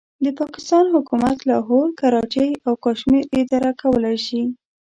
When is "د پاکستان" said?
0.25-0.85